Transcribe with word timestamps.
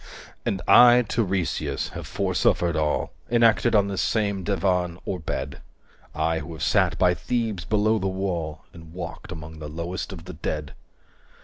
(And 0.47 0.63
I 0.67 1.03
Tiresias 1.03 1.89
have 1.89 2.07
foresuffered 2.07 2.75
all 2.75 3.11
Enacted 3.29 3.75
on 3.75 3.87
this 3.87 4.01
same 4.01 4.43
divan 4.43 4.97
or 5.05 5.19
bed; 5.19 5.61
I 6.15 6.39
who 6.39 6.53
have 6.53 6.63
sat 6.63 6.97
by 6.97 7.13
Thebes 7.13 7.65
below 7.65 7.99
the 7.99 8.07
wall 8.07 8.63
245 8.73 8.81
And 8.81 8.93
walked 8.95 9.31
among 9.31 9.59
the 9.59 9.69
lowest 9.69 10.11
of 10.11 10.25
the 10.25 10.33
dead.) 10.33 10.73